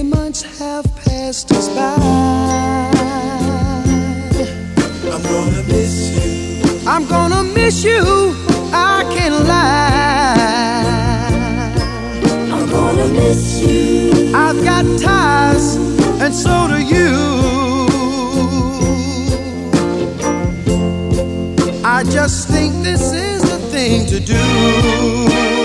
Months 0.09 0.41
have 0.59 0.85
passed 0.95 1.51
us 1.51 1.67
by. 1.69 1.95
I'm 5.13 5.23
gonna 5.23 5.63
miss 5.63 5.95
you. 6.15 6.87
I'm 6.87 7.07
gonna 7.07 7.43
miss 7.43 7.83
you. 7.83 8.35
I 8.73 9.03
can't 9.15 9.45
lie. 9.45 10.43
I'm 12.53 12.69
gonna 12.69 13.07
miss 13.07 13.59
you. 13.61 14.31
I've 14.35 14.63
got 14.63 14.85
ties, 14.99 15.75
and 16.21 16.33
so 16.33 16.67
do 16.67 16.79
you. 16.95 17.07
I 21.83 22.03
just 22.03 22.49
think 22.49 22.83
this 22.83 23.13
is 23.13 23.41
the 23.41 23.59
thing 23.71 24.05
to 24.07 24.19
do. 24.19 25.56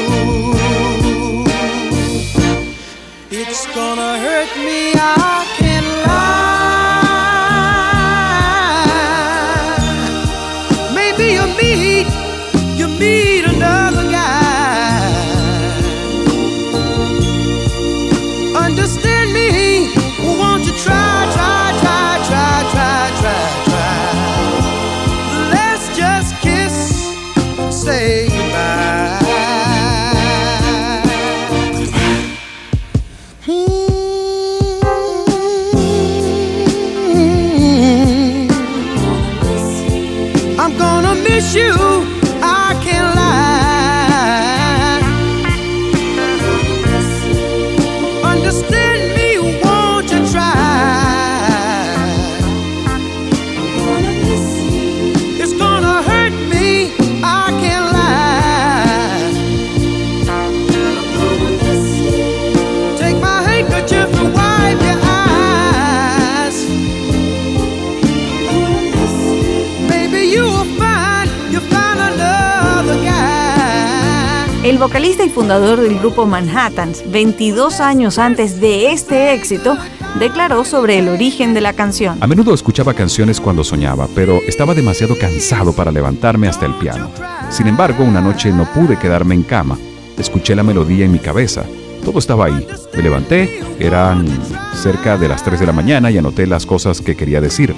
Vocalista 74.83 75.24
y 75.24 75.28
fundador 75.28 75.80
del 75.80 76.01
grupo 76.01 76.26
Manhattans, 76.26 77.05
22 77.07 77.78
años 77.78 78.18
antes 78.18 78.61
de 78.61 78.91
este 78.91 79.33
éxito, 79.33 79.78
declaró 80.18 80.64
sobre 80.64 80.99
el 80.99 81.09
origen 81.09 81.55
de 81.55 81.61
la 81.61 81.72
canción. 81.72 82.18
A 82.20 82.26
menudo 82.26 82.53
escuchaba 82.53 82.93
canciones 82.93 83.41
cuando 83.41 83.62
soñaba, 83.62 84.09
pero 84.12 84.41
estaba 84.49 84.74
demasiado 84.74 85.16
cansado 85.16 85.72
para 85.72 85.93
levantarme 85.93 86.49
hasta 86.49 86.66
el 86.66 86.74
piano. 86.74 87.12
Sin 87.49 87.68
embargo, 87.68 88.03
una 88.03 88.20
noche 88.20 88.51
no 88.51 88.64
pude 88.72 88.99
quedarme 88.99 89.37
en 89.37 89.45
cama. 89.45 89.78
Escuché 90.18 90.57
la 90.57 90.64
melodía 90.64 91.05
en 91.05 91.12
mi 91.12 91.20
cabeza. 91.20 91.62
Todo 92.05 92.18
estaba 92.18 92.47
ahí. 92.47 92.66
Me 92.97 93.05
levanté, 93.05 93.61
eran 93.78 94.26
cerca 94.74 95.16
de 95.16 95.28
las 95.28 95.45
3 95.45 95.61
de 95.61 95.66
la 95.66 95.72
mañana 95.72 96.11
y 96.11 96.18
anoté 96.18 96.49
las 96.49 96.66
cosas 96.66 97.01
que 97.01 97.14
quería 97.14 97.41
decir. 97.41 97.72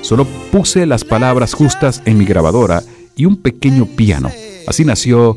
Solo 0.00 0.26
puse 0.50 0.86
las 0.86 1.04
palabras 1.04 1.52
justas 1.52 2.00
en 2.06 2.16
mi 2.16 2.24
grabadora 2.24 2.82
y 3.14 3.26
un 3.26 3.36
pequeño 3.36 3.84
piano. 3.84 4.30
Así 4.66 4.86
nació 4.86 5.36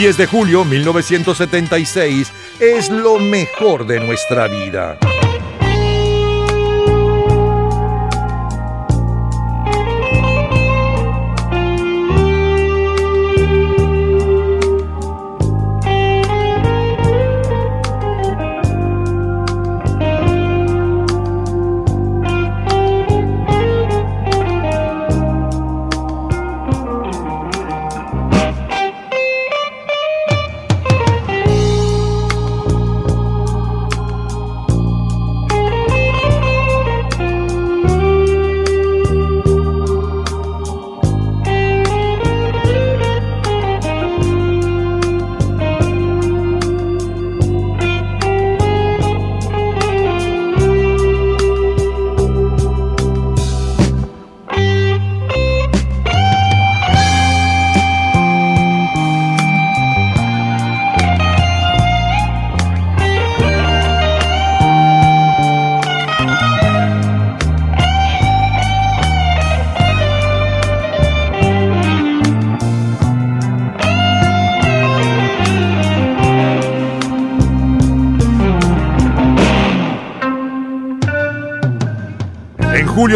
10 0.00 0.16
de 0.16 0.26
julio 0.26 0.64
1976 0.64 2.32
es 2.58 2.88
lo 2.88 3.18
mejor 3.18 3.86
de 3.86 4.00
nuestra 4.00 4.48
vida. 4.48 4.96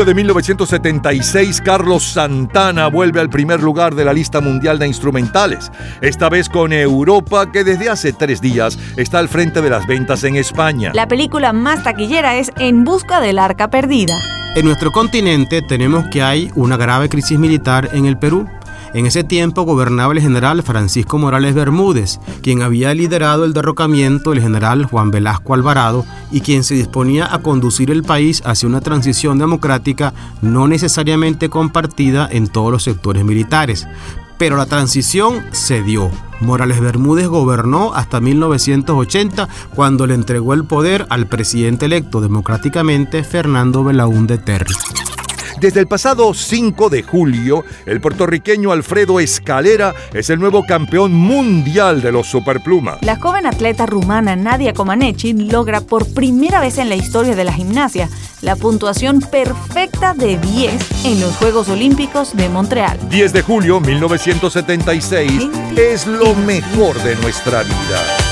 Julio 0.05 0.15
de 0.17 0.23
1976, 0.23 1.63
Carlos 1.63 2.05
Santana 2.05 2.89
vuelve 2.89 3.21
al 3.21 3.31
primer 3.31 3.63
lugar 3.63 3.95
de 3.95 4.05
la 4.05 4.13
lista 4.13 4.43
mundial 4.43 4.79
de 4.79 4.87
instrumentales, 4.87 5.73
esta 6.03 6.29
vez 6.29 6.51
con 6.51 6.75
Europa, 6.75 7.51
que 7.51 7.65
desde 7.65 7.89
hace 7.89 8.13
tres 8.13 8.43
días 8.43 8.79
está 8.97 9.19
al 9.19 9.29
frente 9.29 9.63
de 9.63 9.71
las 9.71 9.87
ventas 9.87 10.25
en 10.25 10.37
España. 10.37 10.91
La 10.95 11.09
película 11.09 11.55
más 11.55 11.85
taquillera 11.85 12.37
es 12.37 12.53
En 12.59 12.85
Busca 12.85 13.21
del 13.21 13.39
Arca 13.39 13.69
Perdida. 13.69 14.15
En 14.57 14.67
nuestro 14.67 14.93
continente 14.93 15.63
tenemos 15.63 16.05
que 16.13 16.23
hay 16.23 16.51
una 16.55 16.77
grave 16.77 17.09
crisis 17.09 17.39
militar 17.39 17.89
en 17.93 18.05
el 18.05 18.19
Perú. 18.19 18.47
En 18.95 19.07
ese 19.07 19.25
tiempo 19.25 19.63
gobernaba 19.63 20.13
el 20.13 20.21
general 20.21 20.63
Francisco 20.63 21.19
Morales 21.19 21.53
Bermúdez, 21.53 22.21
quien 22.43 22.63
había 22.63 22.95
liderado 22.95 23.45
el 23.45 23.53
derrocamiento 23.53 24.31
del 24.31 24.41
general 24.41 24.85
Juan 24.85 25.11
Velasco 25.11 25.53
Alvarado 25.53 26.07
y 26.31 26.43
quien 26.43 26.63
se 26.63 26.77
disponía 26.77 27.35
a 27.35 27.41
conducir 27.41 27.91
el 27.91 28.05
país 28.05 28.41
hacia 28.47 28.69
una 28.69 28.81
transición 28.81 29.37
democrática 29.37 30.15
no 30.43 30.69
necesariamente 30.69 31.49
compartida 31.49 32.29
en 32.31 32.47
todos 32.47 32.71
los 32.71 32.85
sectores 32.85 33.25
militares. 33.25 33.89
Pero 34.39 34.57
la 34.57 34.67
transición 34.67 35.43
se 35.51 35.83
dio. 35.83 36.09
Morales 36.41 36.81
Bermúdez 36.81 37.27
gobernó 37.27 37.95
hasta 37.95 38.21
1980 38.21 39.49
cuando 39.75 40.07
le 40.07 40.15
entregó 40.15 40.55
el 40.55 40.65
poder 40.65 41.05
al 41.09 41.27
presidente 41.27 41.87
electo 41.87 42.21
democráticamente 42.21 43.25
Fernando 43.25 43.83
Belaúnde 43.83 44.39
Terry. 44.39 44.75
Desde 45.61 45.81
el 45.81 45.87
pasado 45.87 46.35
5 46.35 46.91
de 46.91 47.03
julio, 47.03 47.65
el 47.87 48.01
puertorriqueño 48.01 48.73
Alfredo 48.73 49.21
Escalera 49.21 49.95
es 50.13 50.31
el 50.31 50.41
nuevo 50.41 50.65
campeón 50.67 51.13
mundial 51.13 52.03
de 52.03 52.13
los 52.13 52.27
superplumas. 52.27 52.99
La 53.03 53.17
joven 53.17 53.47
atleta 53.47 53.87
rumana 53.87 54.37
Nadia 54.37 54.73
Comaneci 54.73 55.33
logra 55.33 55.81
por 55.81 56.13
primera 56.13 56.61
vez 56.61 56.79
en 56.79 56.89
la 56.89 56.97
historia 56.97 57.37
de 57.37 57.45
la 57.45 57.53
gimnasia 57.53 58.09
la 58.43 58.57
puntuación 58.57 59.21
perfecta 59.21 60.13
de 60.13 60.39
10 60.39 61.07
en 61.07 61.21
los 61.21 61.35
Juegos 61.37 61.69
Olímpicos 61.69 62.37
de 62.37 62.49
Montreal. 62.49 62.99
10 63.09 63.33
de 63.33 63.43
julio 63.43 63.81
1976 63.81 65.49
es 65.77 66.07
lo 66.07 66.35
mejor 66.35 67.01
de 67.03 67.17
nuestra 67.17 67.63
vida. 67.63 68.24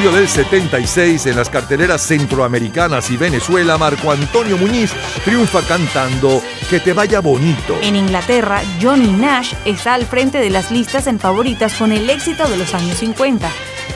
Julio 0.00 0.16
del 0.16 0.28
76, 0.28 1.26
en 1.26 1.36
las 1.36 1.50
carteleras 1.50 2.00
centroamericanas 2.06 3.10
y 3.10 3.18
Venezuela, 3.18 3.76
Marco 3.76 4.10
Antonio 4.10 4.56
Muñiz 4.56 4.92
triunfa 5.26 5.60
cantando 5.60 6.42
Que 6.70 6.80
te 6.80 6.94
vaya 6.94 7.20
bonito. 7.20 7.76
En 7.82 7.96
Inglaterra, 7.96 8.62
Johnny 8.80 9.12
Nash 9.12 9.52
está 9.66 9.92
al 9.92 10.06
frente 10.06 10.38
de 10.38 10.48
las 10.48 10.70
listas 10.70 11.06
en 11.06 11.20
favoritas 11.20 11.74
con 11.74 11.92
el 11.92 12.08
éxito 12.08 12.48
de 12.48 12.56
los 12.56 12.72
años 12.72 12.96
50. 12.96 13.50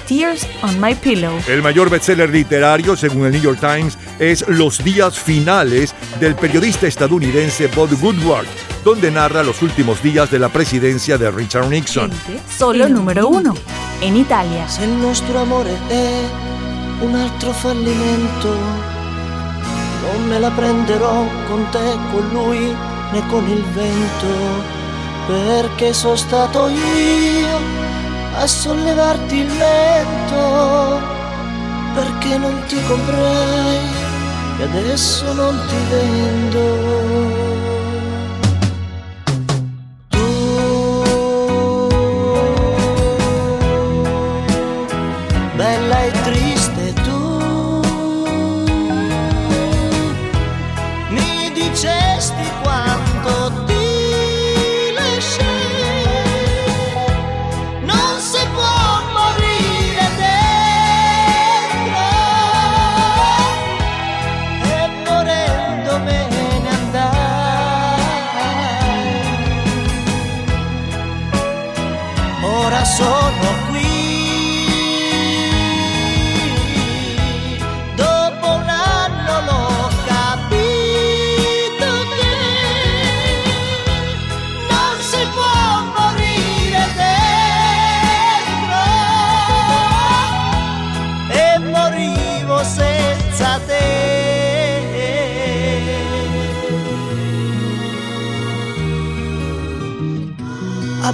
Tears 0.07 0.47
on 0.61 0.79
My 0.79 0.95
Pillow. 0.95 1.33
El 1.49 1.63
mayor 1.63 1.89
bestseller 1.89 2.29
literario, 2.29 2.97
según 2.97 3.25
el 3.25 3.33
New 3.33 3.41
York 3.41 3.61
Times, 3.61 3.97
es 4.19 4.47
Los 4.47 4.85
días 4.85 5.19
finales 5.19 5.95
del 6.21 6.35
periodista 6.35 6.87
estadounidense 6.87 7.69
Bob 7.69 7.89
Woodward. 8.03 8.47
Donde 8.85 9.11
narra 9.11 9.43
los 9.43 9.63
últimos 9.63 10.03
días 10.03 10.31
de 10.31 10.39
la 10.39 10.51
presidencia 10.51 11.17
de 11.17 11.31
Richard 11.31 11.69
Nixon. 11.69 12.11
Solo 12.57 12.89
número 12.89 13.27
uno. 13.29 13.55
En 14.03 14.17
Italia. 14.17 14.69
Se 14.69 14.85
il 14.85 14.91
nostro 14.91 15.41
amore 15.41 15.75
è 15.89 16.21
un 17.01 17.15
altro 17.15 17.53
fallimento, 17.53 18.55
non 20.03 20.29
me 20.29 20.39
la 20.39 20.51
prenderò 20.51 21.25
con 21.49 21.67
te, 21.71 21.97
con 22.13 22.29
lui, 22.33 22.77
né 23.13 23.27
con 23.29 23.49
il 23.49 23.65
vento, 23.73 24.27
perché 25.27 25.95
sono 25.95 26.17
stato 26.17 26.69
io 26.69 27.59
a 28.37 28.47
sollevarti 28.47 29.37
il 29.37 29.47
mento, 29.47 31.01
perché 31.95 32.37
non 32.37 32.63
ti 32.69 32.77
comprai 32.87 33.79
e 34.59 34.63
adesso 34.63 35.33
non 35.33 35.59
ti 35.69 35.77
vendo. 35.89 37.44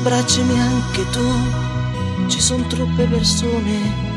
Abbracciami 0.00 0.58
anche 0.58 1.04
tu, 1.10 2.26
ci 2.26 2.40
sono 2.40 2.66
troppe 2.68 3.04
persone 3.04 4.08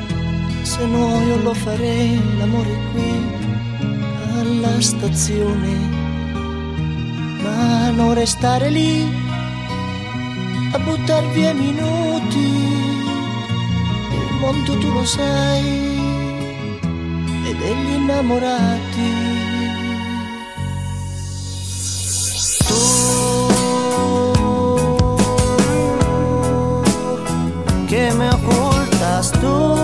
se 0.62 0.86
no 0.86 1.22
io 1.24 1.42
lo 1.42 1.54
farei. 1.54 2.38
L'amore 2.38 2.78
qui 2.94 3.12
alla 4.40 4.80
stazione. 4.80 5.72
Ma 7.44 7.90
non 7.90 8.14
restare 8.14 8.70
lì 8.70 9.06
a 10.72 10.80
buttar 10.80 11.28
via 11.32 11.54
minuti. 11.54 12.48
Il 14.10 14.36
mondo 14.40 14.78
tu 14.78 14.90
lo 14.90 15.04
sai 15.04 16.00
e 17.44 17.56
degli 17.56 17.94
innamorati 17.96 19.33
che 27.94 28.12
me 28.14 28.28
ocultas 28.28 29.32
tú 29.34 29.83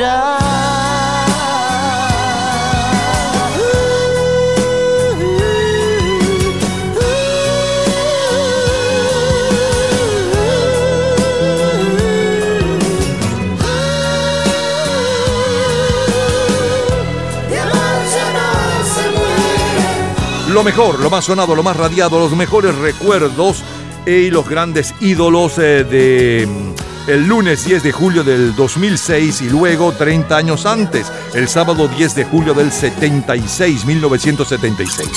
Lo 0.00 0.06
mejor, 20.64 21.00
lo 21.00 21.10
más 21.10 21.26
sonado, 21.26 21.54
lo 21.54 21.62
más 21.62 21.76
radiado, 21.76 22.18
los 22.18 22.34
mejores 22.34 22.74
recuerdos 22.74 23.62
y 24.06 24.30
los 24.30 24.48
grandes 24.48 24.94
ídolos 25.00 25.58
eh, 25.58 25.84
de 25.84 26.69
el 27.06 27.26
lunes 27.26 27.64
10 27.64 27.82
de 27.82 27.92
julio 27.92 28.22
del 28.22 28.54
2006 28.54 29.42
y 29.42 29.50
luego 29.50 29.92
30 29.92 30.36
años 30.36 30.66
antes, 30.66 31.10
el 31.34 31.48
sábado 31.48 31.88
10 31.88 32.14
de 32.14 32.24
julio 32.24 32.54
del 32.54 32.70
76, 32.70 33.84
1976. 33.84 35.08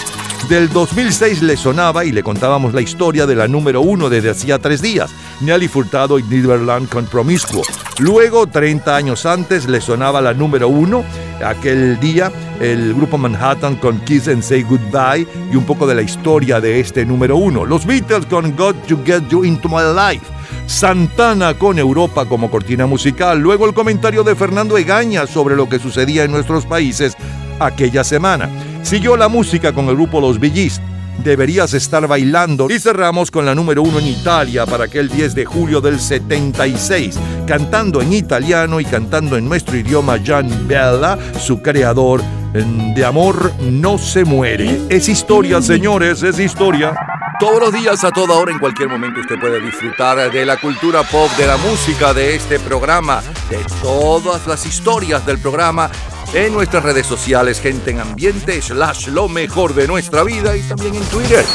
Del 0.49 0.69
2006 0.69 1.41
le 1.41 1.55
sonaba 1.55 2.03
y 2.03 2.11
le 2.11 2.23
contábamos 2.23 2.73
la 2.73 2.81
historia 2.81 3.25
de 3.25 3.35
la 3.35 3.47
número 3.47 3.81
uno 3.81 4.09
desde 4.09 4.29
hacía 4.29 4.59
tres 4.59 4.81
días, 4.81 5.11
Nelly 5.41 5.67
Furtado 5.67 6.19
y 6.19 6.23
Neverland 6.23 6.89
con 6.89 7.05
Promiscuo. 7.05 7.63
Luego, 7.99 8.47
30 8.47 8.95
años 8.95 9.25
antes, 9.25 9.67
le 9.67 9.79
sonaba 9.79 10.21
la 10.21 10.33
número 10.33 10.67
uno, 10.67 11.05
aquel 11.43 11.99
día, 11.99 12.31
el 12.59 12.93
grupo 12.93 13.17
Manhattan 13.17 13.75
con 13.75 13.99
Kiss 14.01 14.27
and 14.27 14.41
Say 14.41 14.63
Goodbye 14.63 15.27
y 15.51 15.55
un 15.55 15.65
poco 15.65 15.85
de 15.85 15.95
la 15.95 16.01
historia 16.01 16.59
de 16.59 16.79
este 16.79 17.05
número 17.05 17.37
uno. 17.37 17.65
Los 17.65 17.85
Beatles 17.85 18.25
con 18.25 18.55
Got 18.55 18.87
to 18.87 18.99
Get 19.05 19.27
You 19.29 19.43
Into 19.43 19.69
My 19.69 19.83
Life. 19.95 20.25
Santana 20.65 21.53
con 21.53 21.77
Europa 21.77 22.25
como 22.25 22.49
cortina 22.49 22.85
musical. 22.85 23.39
Luego 23.39 23.65
el 23.65 23.73
comentario 23.73 24.23
de 24.23 24.35
Fernando 24.35 24.77
Egaña 24.77 25.27
sobre 25.27 25.55
lo 25.55 25.67
que 25.67 25.79
sucedía 25.79 26.23
en 26.23 26.31
nuestros 26.31 26.65
países 26.65 27.15
aquella 27.59 28.03
semana. 28.03 28.49
Siguió 28.81 29.17
la 29.17 29.27
música 29.27 29.73
con 29.73 29.87
el 29.89 29.95
grupo 29.95 30.21
Los 30.21 30.39
Billys. 30.39 30.81
Deberías 31.19 31.73
estar 31.73 32.07
bailando. 32.07 32.67
Y 32.69 32.79
cerramos 32.79 33.31
con 33.31 33.45
la 33.45 33.55
número 33.55 33.83
uno 33.83 33.99
en 33.99 34.07
Italia 34.07 34.65
para 34.65 34.85
aquel 34.85 35.09
10 35.09 35.35
de 35.35 35.45
julio 35.45 35.81
del 35.81 35.99
76, 35.99 37.19
cantando 37.47 38.01
en 38.01 38.13
italiano 38.13 38.79
y 38.79 38.85
cantando 38.85 39.37
en 39.37 39.47
nuestro 39.47 39.77
idioma 39.77 40.17
Gian 40.17 40.67
Bella, 40.67 41.17
su 41.39 41.61
creador 41.61 42.21
de 42.53 43.05
amor 43.05 43.51
no 43.61 43.97
se 43.97 44.25
muere. 44.25 44.81
Es 44.89 45.09
historia, 45.09 45.61
señores, 45.61 46.21
es 46.23 46.39
historia. 46.39 46.93
Todos 47.39 47.59
los 47.59 47.73
días, 47.73 48.03
a 48.03 48.11
toda 48.11 48.35
hora, 48.35 48.51
en 48.51 48.59
cualquier 48.59 48.89
momento, 48.89 49.19
usted 49.19 49.39
puede 49.39 49.59
disfrutar 49.59 50.31
de 50.31 50.45
la 50.45 50.57
cultura 50.57 51.03
pop, 51.03 51.29
de 51.35 51.47
la 51.47 51.57
música, 51.57 52.13
de 52.13 52.35
este 52.35 52.59
programa, 52.59 53.21
de 53.49 53.59
todas 53.81 54.45
las 54.47 54.65
historias 54.65 55.25
del 55.25 55.39
programa 55.39 55.89
en 56.33 56.51
nuestras 56.53 56.83
redes 56.83 57.05
sociales, 57.05 57.61
gente 57.61 57.91
en 57.91 57.99
ambiente, 57.99 58.61
slash 58.61 59.07
lo 59.07 59.27
mejor 59.29 59.73
de 59.75 59.87
nuestra 59.87 60.23
vida 60.23 60.57
y 60.57 60.61
también 60.61 60.95
en 60.95 61.03
Twitter. 61.05 61.45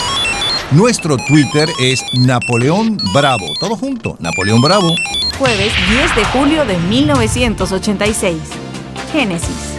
Nuestro 0.71 1.17
Twitter 1.17 1.69
es 1.81 2.03
Napoleón 2.13 2.97
Bravo. 3.13 3.47
Todo 3.59 3.77
junto, 3.77 4.17
Napoleón 4.21 4.61
Bravo. 4.61 4.95
Jueves 5.39 5.73
10 5.89 6.17
de 6.17 6.25
julio 6.27 6.65
de 6.65 6.77
1986. 6.79 8.37
Génesis. 9.13 9.79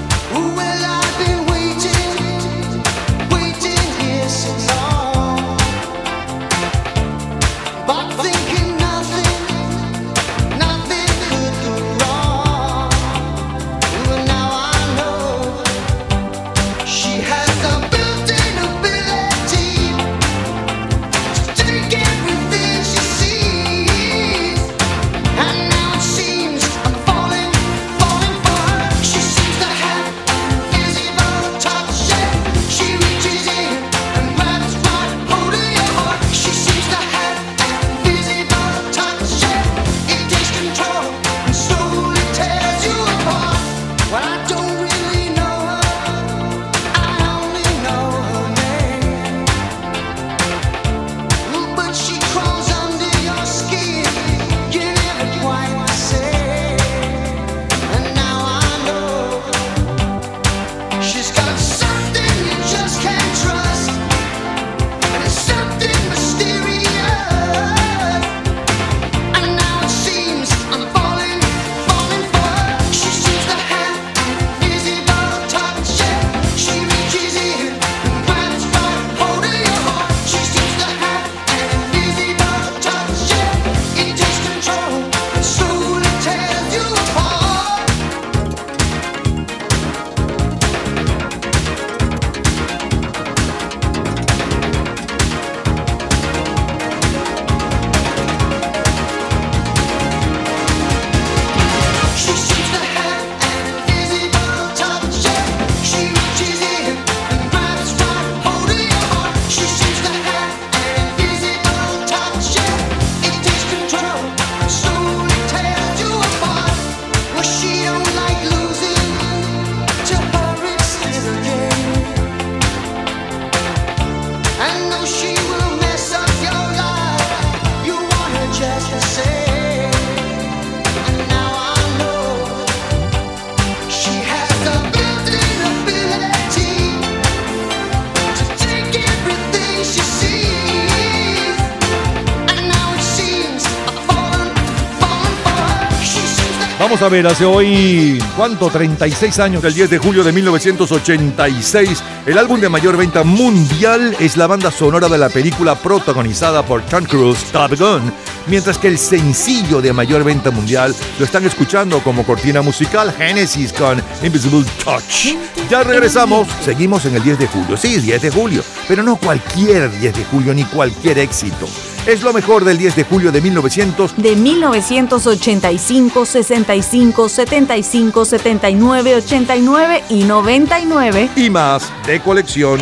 Ver, 147.10 147.28
hace 147.28 147.46
hoy, 147.46 148.22
¿cuánto? 148.38 148.70
36 148.70 149.40
años, 149.40 149.64
el 149.64 149.74
10 149.74 149.90
de 149.90 149.98
julio 149.98 150.24
de 150.24 150.32
1986. 150.32 152.04
El 152.26 152.38
álbum 152.38 152.60
de 152.60 152.70
mayor 152.70 152.98
venta 152.98 153.24
mundial 153.24 154.16
es 154.20 154.38
la 154.38 154.48
banda 154.48 154.70
sonora 154.70 155.10
de 155.10 155.18
la 155.18 155.30
película 155.30 155.76
protagonizada 155.76 156.64
por 156.64 156.82
Tom 156.84 157.06
Cruise, 157.06 157.46
Top 157.52 157.78
Gun. 157.78 158.14
Mientras 158.48 158.78
que 158.78 158.88
el 158.88 158.98
sencillo 158.98 159.82
de 159.82 159.92
mayor 159.92 160.24
venta 160.24 160.52
mundial 160.52 160.96
lo 161.18 161.26
están 161.26 161.46
escuchando 161.46 162.00
como 162.00 162.24
cortina 162.24 162.62
musical 162.62 163.14
Genesis 163.18 163.74
con 163.74 164.02
Invisible 164.24 164.66
Touch. 164.84 165.36
Ya 165.70 165.84
regresamos, 165.84 166.48
seguimos 166.64 167.06
en 167.06 167.16
el 167.16 167.24
10 167.24 167.40
de 167.40 167.48
julio. 167.48 167.78
Sí, 167.78 168.00
10 168.00 168.22
de 168.22 168.32
julio, 168.32 168.64
pero 168.88 169.04
no 169.04 169.16
cualquier 169.16 169.92
10 170.00 170.16
de 170.16 170.26
julio 170.26 170.54
ni 170.54 170.64
cualquier 170.66 171.20
éxito. 171.20 171.68
Es 172.10 172.24
lo 172.24 172.34
mejor 172.34 172.66
del 172.66 172.80
10 172.80 172.96
de 172.96 173.04
julio 173.04 173.32
de 173.32 173.40
1900. 173.40 174.16
De 174.18 174.36
1985, 174.36 176.26
65, 176.26 177.30
75, 177.30 178.26
79, 178.26 179.16
89 179.16 180.04
y 180.10 180.24
99. 180.24 181.30
Y 181.36 181.52
más 181.52 181.94
de 182.08 182.20
colección. 182.20 182.80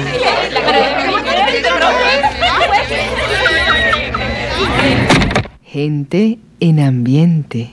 Gente 5.62 6.40
en 6.62 6.80
ambiente. 6.80 7.66